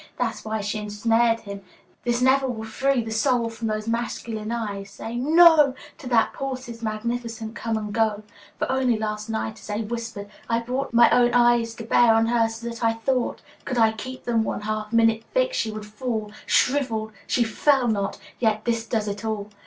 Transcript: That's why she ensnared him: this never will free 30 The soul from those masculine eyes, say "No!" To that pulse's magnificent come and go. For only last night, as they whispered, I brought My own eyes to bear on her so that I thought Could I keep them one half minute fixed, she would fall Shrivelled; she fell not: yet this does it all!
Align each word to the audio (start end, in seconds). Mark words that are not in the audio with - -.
That's 0.17 0.43
why 0.43 0.61
she 0.61 0.79
ensnared 0.79 1.41
him: 1.41 1.61
this 2.05 2.23
never 2.23 2.47
will 2.47 2.63
free 2.63 2.91
30 2.95 3.03
The 3.03 3.11
soul 3.11 3.49
from 3.51 3.67
those 3.67 3.87
masculine 3.87 4.51
eyes, 4.51 4.89
say 4.89 5.15
"No!" 5.15 5.75
To 5.99 6.07
that 6.09 6.33
pulse's 6.33 6.81
magnificent 6.81 7.53
come 7.53 7.77
and 7.77 7.93
go. 7.93 8.23
For 8.57 8.71
only 8.71 8.97
last 8.97 9.29
night, 9.29 9.59
as 9.59 9.67
they 9.67 9.83
whispered, 9.83 10.27
I 10.49 10.59
brought 10.61 10.91
My 10.91 11.07
own 11.11 11.35
eyes 11.35 11.75
to 11.75 11.83
bear 11.83 12.15
on 12.15 12.25
her 12.25 12.49
so 12.49 12.67
that 12.69 12.83
I 12.83 12.93
thought 12.93 13.43
Could 13.63 13.77
I 13.77 13.91
keep 13.91 14.23
them 14.23 14.43
one 14.43 14.61
half 14.61 14.91
minute 14.91 15.23
fixed, 15.35 15.59
she 15.59 15.69
would 15.69 15.85
fall 15.85 16.31
Shrivelled; 16.47 17.11
she 17.27 17.43
fell 17.43 17.87
not: 17.87 18.17
yet 18.39 18.65
this 18.65 18.87
does 18.87 19.07
it 19.07 19.23
all! 19.23 19.49